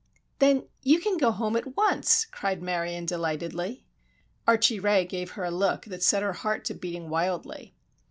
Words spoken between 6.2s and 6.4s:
her